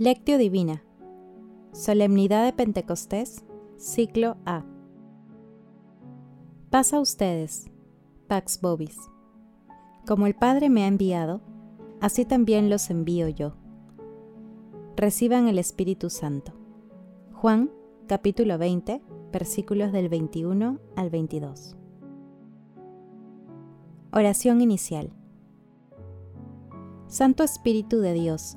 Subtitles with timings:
[0.00, 0.84] Lectio Divina.
[1.72, 3.44] Solemnidad de Pentecostés,
[3.76, 4.64] ciclo A.
[6.70, 7.68] Paz a ustedes,
[8.28, 8.96] Pax Bobis.
[10.06, 11.40] Como el Padre me ha enviado,
[12.00, 13.56] así también los envío yo.
[14.94, 16.52] Reciban el Espíritu Santo.
[17.32, 17.68] Juan,
[18.06, 19.02] capítulo 20,
[19.32, 21.76] versículos del 21 al 22.
[24.12, 25.10] Oración inicial.
[27.08, 28.56] Santo Espíritu de Dios,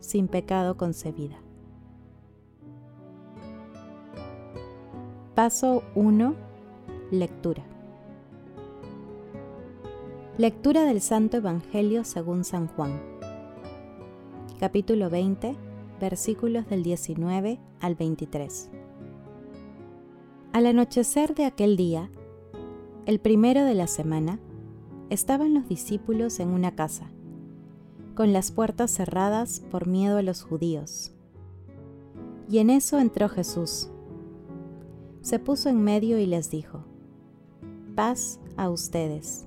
[0.00, 1.36] sin pecado concebida.
[5.34, 6.34] Paso 1.
[7.10, 7.62] Lectura.
[10.36, 13.00] Lectura del Santo Evangelio según San Juan.
[14.58, 15.56] Capítulo 20,
[16.00, 18.70] versículos del 19 al 23.
[20.52, 22.10] Al anochecer de aquel día,
[23.06, 24.40] el primero de la semana,
[25.10, 27.10] estaban los discípulos en una casa,
[28.14, 31.12] con las puertas cerradas por miedo a los judíos.
[32.48, 33.90] Y en eso entró Jesús
[35.22, 36.84] se puso en medio y les dijo,
[37.94, 39.46] paz a ustedes.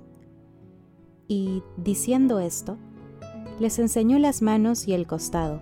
[1.28, 2.78] Y, diciendo esto,
[3.59, 5.61] les enseñó las manos y el costado.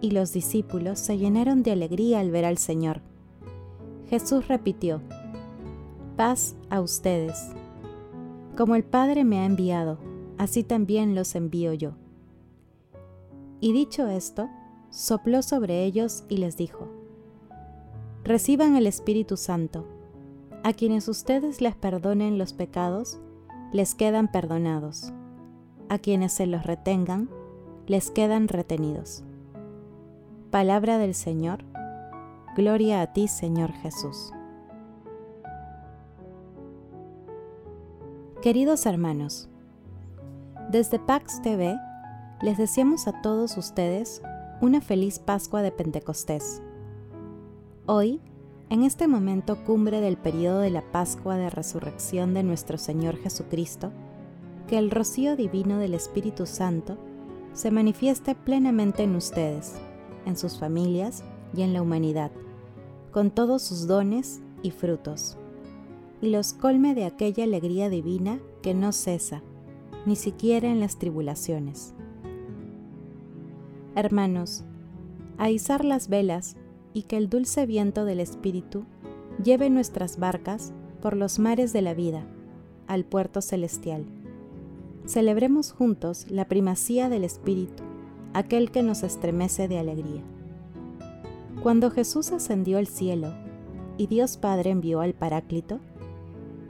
[0.00, 3.00] Y los discípulos se llenaron de alegría al ver al Señor.
[4.10, 5.00] Jesús repitió,
[6.16, 7.50] paz a ustedes.
[8.56, 9.98] Como el Padre me ha enviado,
[10.38, 11.92] así también los envío yo.
[13.60, 14.48] Y dicho esto,
[14.90, 16.88] sopló sobre ellos y les dijo,
[18.24, 19.86] reciban el Espíritu Santo.
[20.62, 23.20] A quienes ustedes les perdonen los pecados,
[23.72, 25.12] les quedan perdonados.
[25.88, 27.30] A quienes se los retengan,
[27.86, 29.22] les quedan retenidos.
[30.50, 31.64] Palabra del Señor.
[32.56, 34.32] Gloria a ti, Señor Jesús.
[38.42, 39.48] Queridos hermanos,
[40.70, 41.78] desde Pax TV
[42.42, 44.20] les deseamos a todos ustedes
[44.60, 46.60] una feliz Pascua de Pentecostés.
[47.86, 48.20] Hoy,
[48.68, 53.92] en este momento cumbre del periodo de la Pascua de Resurrección de nuestro Señor Jesucristo,
[54.66, 56.98] que el rocío divino del Espíritu Santo
[57.52, 59.74] se manifieste plenamente en ustedes,
[60.24, 61.22] en sus familias
[61.54, 62.32] y en la humanidad,
[63.12, 65.38] con todos sus dones y frutos,
[66.20, 69.42] y los colme de aquella alegría divina que no cesa,
[70.06, 71.94] ni siquiera en las tribulaciones.
[73.94, 74.64] Hermanos,
[75.38, 75.50] a
[75.82, 76.56] las velas
[76.94, 78.84] y que el dulce viento del Espíritu
[79.42, 80.72] lleve nuestras barcas
[81.02, 82.24] por los mares de la vida
[82.86, 84.06] al puerto celestial.
[85.06, 87.82] Celebremos juntos la primacía del Espíritu,
[88.32, 90.22] aquel que nos estremece de alegría.
[91.62, 93.34] Cuando Jesús ascendió al cielo
[93.98, 95.80] y Dios Padre envió al Paráclito,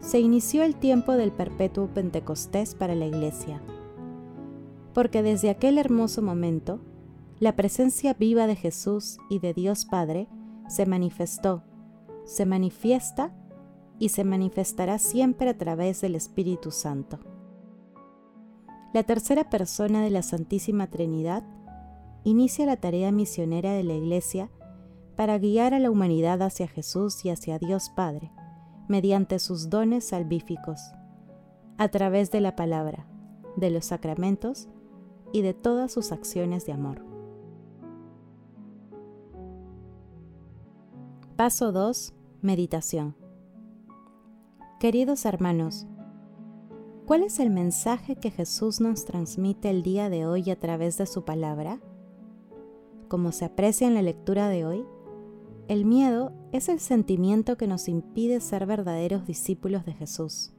[0.07, 3.61] se inició el tiempo del perpetuo Pentecostés para la Iglesia,
[4.95, 6.79] porque desde aquel hermoso momento
[7.41, 10.29] la presencia viva de Jesús y de Dios Padre
[10.69, 11.65] se manifestó,
[12.25, 13.35] se manifiesta
[13.99, 17.19] y se manifestará siempre a través del Espíritu Santo.
[18.95, 21.43] La tercera persona de la Santísima Trinidad
[22.23, 24.51] inicia la tarea misionera de la Iglesia
[25.17, 28.31] para guiar a la humanidad hacia Jesús y hacia Dios Padre,
[28.89, 30.81] mediante sus dones salvíficos,
[31.79, 33.07] a través de la palabra,
[33.57, 34.69] de los sacramentos
[35.33, 37.03] y de todas sus acciones de amor.
[41.37, 42.15] Paso 2.
[42.41, 43.15] Meditación.
[44.81, 45.87] Queridos hermanos,
[47.07, 51.07] ¿cuál es el mensaje que Jesús nos transmite el día de hoy a través de
[51.07, 51.81] su palabra?
[53.09, 54.87] Como se aprecia en la lectura de hoy,
[55.69, 60.53] el miedo es el sentimiento que nos impide ser verdaderos discípulos de Jesús.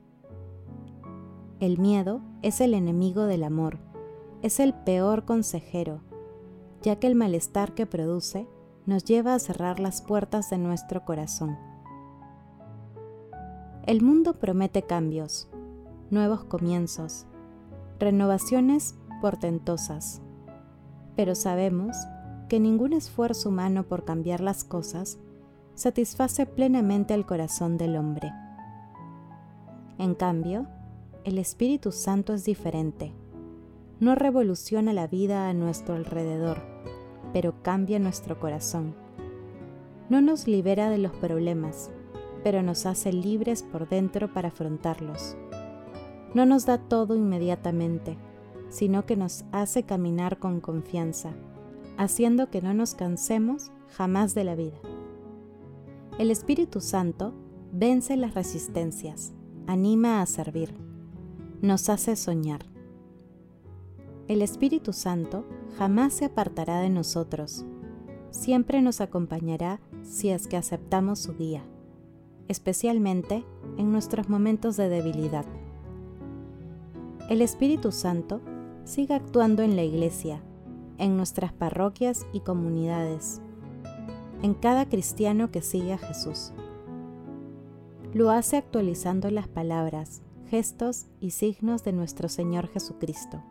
[1.62, 3.80] El miedo es el enemigo del amor,
[4.42, 6.02] es el peor consejero,
[6.82, 8.48] ya que el malestar que produce
[8.86, 11.58] nos lleva a cerrar las puertas de nuestro corazón.
[13.86, 15.50] El mundo promete cambios,
[16.12, 17.28] nuevos comienzos,
[17.98, 20.22] renovaciones portentosas,
[21.16, 21.96] pero sabemos
[22.48, 25.20] que ningún esfuerzo humano por cambiar las cosas
[25.76, 28.32] satisface plenamente el corazón del hombre.
[29.98, 30.68] En cambio,
[31.24, 33.14] el Espíritu Santo es diferente.
[34.00, 36.62] No revoluciona la vida a nuestro alrededor,
[37.34, 38.96] pero cambia nuestro corazón.
[40.10, 41.92] No nos libera de los problemas,
[42.44, 45.36] pero nos hace libres por dentro para afrontarlos.
[46.34, 48.18] No nos da todo inmediatamente,
[48.70, 51.34] sino que nos hace caminar con confianza,
[51.98, 54.78] haciendo que no nos cansemos jamás de la vida.
[56.18, 57.34] El Espíritu Santo
[57.72, 59.34] vence las resistencias,
[59.68, 60.74] anima a servir,
[61.62, 62.66] nos hace soñar.
[64.28, 65.46] El Espíritu Santo
[65.78, 67.66] jamás se apartará de nosotros,
[68.32, 71.64] siempre nos acompañará si es que aceptamos su guía,
[72.48, 73.46] especialmente
[73.78, 75.46] en nuestros momentos de debilidad.
[77.30, 78.42] El Espíritu Santo
[78.86, 80.42] sigue actuando en la Iglesia,
[80.98, 83.42] en nuestras parroquias y comunidades,
[84.42, 86.54] en cada cristiano que sigue a Jesús.
[88.14, 93.44] Lo hace actualizando las palabras, gestos y signos de nuestro Señor Jesucristo.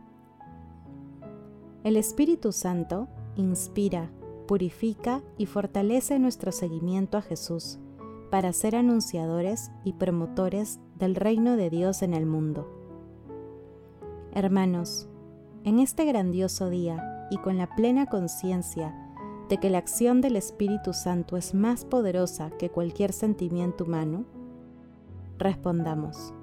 [1.84, 4.10] El Espíritu Santo inspira,
[4.48, 7.78] purifica y fortalece nuestro seguimiento a Jesús
[8.30, 12.68] para ser anunciadores y promotores del reino de Dios en el mundo.
[14.34, 15.08] Hermanos,
[15.64, 18.94] en este grandioso día y con la plena conciencia
[19.48, 24.24] de que la acción del Espíritu Santo es más poderosa que cualquier sentimiento humano,
[25.38, 26.34] respondamos.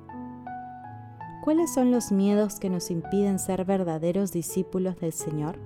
[1.43, 5.57] ¿Cuáles son los miedos que nos impiden ser verdaderos discípulos del Señor?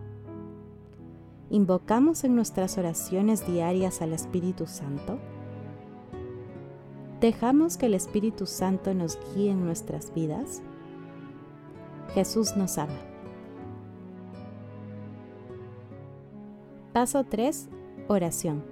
[1.52, 5.20] ¿Invocamos en nuestras oraciones diarias al Espíritu Santo?
[7.22, 10.62] ¿Dejamos que el Espíritu Santo nos guíe en nuestras vidas?
[12.14, 13.07] Jesús nos ama.
[16.98, 17.70] Paso 3.
[18.08, 18.64] Oración.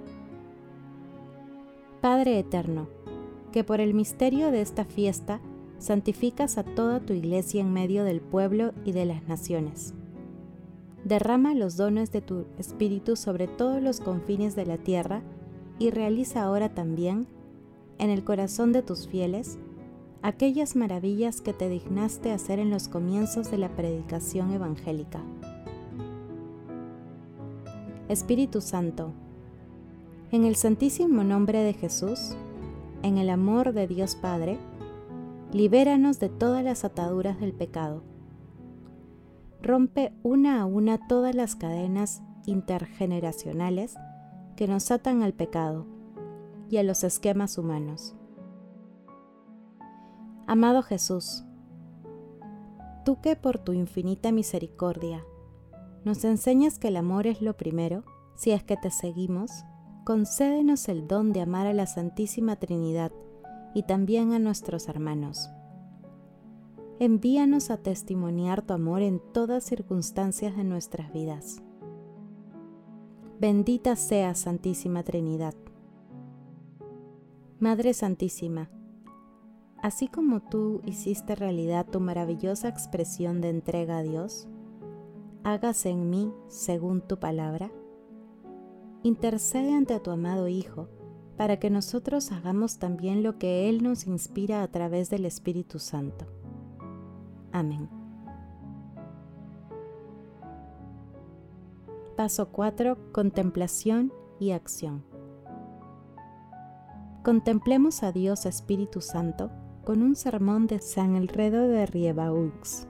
[2.02, 2.88] Padre Eterno,
[3.52, 5.42] que por el misterio de esta fiesta
[5.78, 9.94] santificas a toda tu iglesia en medio del pueblo y de las naciones.
[11.04, 15.22] Derrama los dones de tu Espíritu sobre todos los confines de la tierra
[15.78, 17.28] y realiza ahora también,
[18.00, 19.60] en el corazón de tus fieles,
[20.24, 25.22] aquellas maravillas que te dignaste hacer en los comienzos de la predicación evangélica.
[28.08, 29.14] Espíritu Santo,
[30.32, 32.36] en el santísimo nombre de Jesús,
[33.02, 34.60] en el amor de Dios Padre,
[35.52, 38.04] libéranos de todas las ataduras del pecado.
[39.62, 43.96] Rompe una a una todas las cadenas intergeneracionales
[44.56, 45.88] que nos atan al pecado
[46.70, 48.16] y a los esquemas humanos.
[50.46, 51.44] Amado Jesús,
[53.04, 55.24] tú que por tu infinita misericordia
[56.06, 58.04] nos enseñas que el amor es lo primero,
[58.36, 59.52] si es que te seguimos,
[60.06, 63.12] concédenos el don de amar a la Santísima Trinidad
[63.74, 65.50] y también a nuestros hermanos.
[67.00, 71.62] Envíanos a testimoniar tu amor en todas circunstancias de nuestras vidas.
[73.40, 75.56] Bendita sea Santísima Trinidad.
[77.60, 78.70] Madre Santísima,
[79.82, 84.48] así como tú hiciste realidad tu maravillosa expresión de entrega a Dios,
[85.46, 87.72] hágase en mí según tu palabra.
[89.04, 90.90] Intercede ante tu amado Hijo,
[91.38, 96.26] para que nosotros hagamos también lo que Él nos inspira a través del Espíritu Santo.
[97.52, 97.88] Amén.
[102.18, 103.12] Paso 4.
[103.12, 105.04] Contemplación y acción.
[107.24, 109.52] Contemplemos a Dios Espíritu Santo
[109.84, 112.88] con un sermón de San Elredo de Riebaux.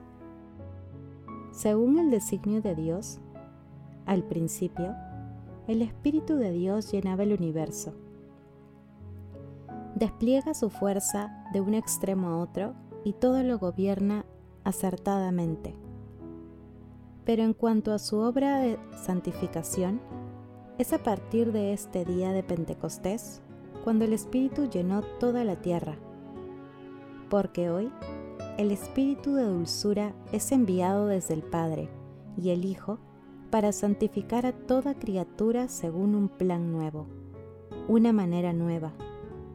[1.56, 3.18] Según el designio de Dios,
[4.06, 4.94] al principio,
[5.66, 7.92] el Espíritu de Dios llenaba el universo
[9.96, 14.26] despliega su fuerza de un extremo a otro y todo lo gobierna
[14.62, 15.74] acertadamente.
[17.24, 20.00] Pero en cuanto a su obra de santificación,
[20.78, 23.40] es a partir de este día de Pentecostés
[23.84, 25.96] cuando el Espíritu llenó toda la tierra.
[27.30, 27.90] Porque hoy
[28.58, 31.88] el Espíritu de dulzura es enviado desde el Padre
[32.36, 32.98] y el Hijo
[33.50, 37.06] para santificar a toda criatura según un plan nuevo,
[37.88, 38.92] una manera nueva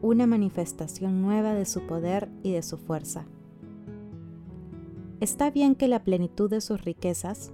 [0.02, 3.24] una manifestación nueva de su poder y de su fuerza.
[5.20, 7.52] Está bien que la plenitud de sus riquezas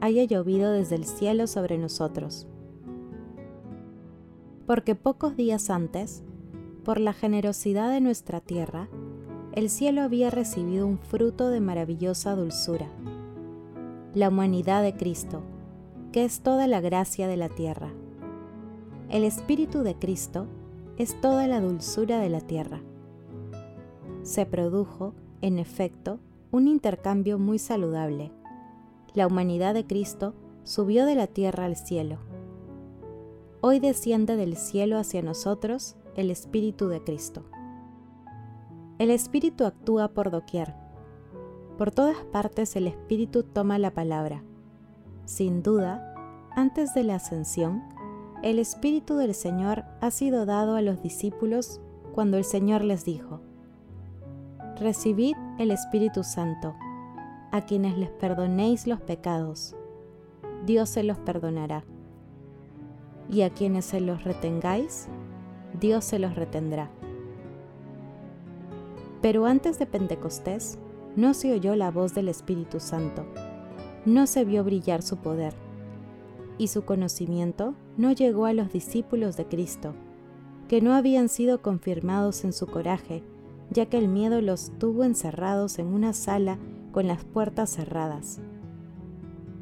[0.00, 2.46] haya llovido desde el cielo sobre nosotros,
[4.66, 6.22] porque pocos días antes,
[6.84, 8.88] por la generosidad de nuestra tierra,
[9.58, 12.86] el cielo había recibido un fruto de maravillosa dulzura,
[14.14, 15.42] la humanidad de Cristo,
[16.12, 17.92] que es toda la gracia de la tierra.
[19.08, 20.46] El Espíritu de Cristo
[20.96, 22.82] es toda la dulzura de la tierra.
[24.22, 26.20] Se produjo, en efecto,
[26.52, 28.30] un intercambio muy saludable.
[29.12, 32.18] La humanidad de Cristo subió de la tierra al cielo,
[33.60, 37.42] hoy desciende del cielo hacia nosotros el Espíritu de Cristo.
[38.98, 40.74] El Espíritu actúa por doquier.
[41.76, 44.42] Por todas partes el Espíritu toma la palabra.
[45.24, 46.14] Sin duda,
[46.56, 47.84] antes de la ascensión,
[48.42, 51.80] el Espíritu del Señor ha sido dado a los discípulos
[52.12, 53.40] cuando el Señor les dijo,
[54.80, 56.74] Recibid el Espíritu Santo,
[57.52, 59.76] a quienes les perdonéis los pecados,
[60.66, 61.84] Dios se los perdonará,
[63.30, 65.06] y a quienes se los retengáis,
[65.78, 66.90] Dios se los retendrá.
[69.20, 70.78] Pero antes de Pentecostés
[71.16, 73.26] no se oyó la voz del Espíritu Santo,
[74.04, 75.54] no se vio brillar su poder,
[76.58, 79.94] y su conocimiento no llegó a los discípulos de Cristo,
[80.68, 83.22] que no habían sido confirmados en su coraje,
[83.70, 86.58] ya que el miedo los tuvo encerrados en una sala
[86.92, 88.40] con las puertas cerradas.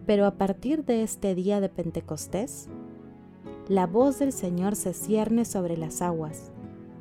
[0.06, 2.68] Pero a partir de este día de Pentecostés,
[3.68, 6.52] la voz del Señor se cierne sobre las aguas,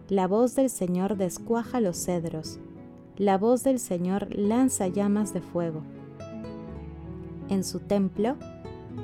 [0.10, 2.60] la voz del Señor descuaja los cedros,
[3.18, 5.82] la voz del Señor lanza llamas de fuego.
[7.50, 8.36] En su templo,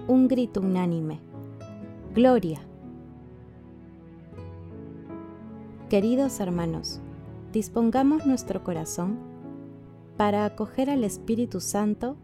[0.07, 1.19] un grito unánime.
[2.13, 2.59] Gloria.
[5.89, 7.01] Queridos hermanos,
[7.51, 9.19] dispongamos nuestro corazón
[10.17, 12.17] para acoger al Espíritu Santo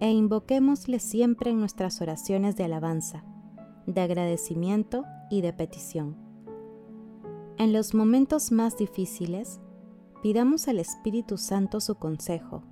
[0.00, 3.24] e invoquémosle siempre en nuestras oraciones de alabanza
[3.86, 6.23] de agradecimiento y de petición.
[7.56, 9.60] En los momentos más difíciles,
[10.22, 12.64] pidamos al Espíritu Santo su consejo,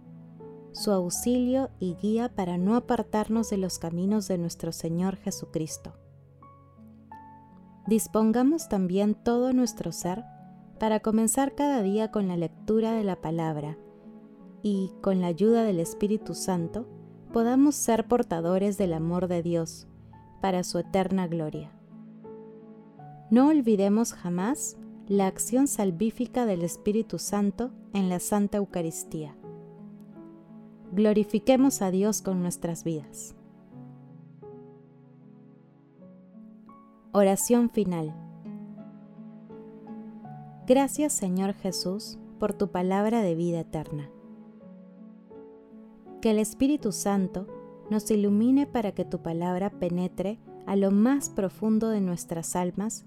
[0.73, 5.95] su auxilio y guía para no apartarnos de los caminos de nuestro Señor Jesucristo.
[7.87, 10.25] Dispongamos también todo nuestro ser
[10.81, 13.79] para comenzar cada día con la lectura de la palabra
[14.63, 16.89] y, con la ayuda del Espíritu Santo,
[17.33, 19.87] podamos ser portadores del amor de Dios
[20.41, 21.71] para su eterna gloria.
[23.33, 24.77] No olvidemos jamás
[25.09, 29.35] la acción salvífica del Espíritu Santo en la Santa Eucaristía.
[30.93, 33.35] Glorifiquemos a Dios con nuestras vidas.
[37.13, 38.15] Oración final.
[40.67, 44.11] Gracias Señor Jesús por tu palabra de vida eterna.
[46.21, 47.47] Que el Espíritu Santo
[47.89, 53.07] nos ilumine para que tu palabra penetre a lo más profundo de nuestras almas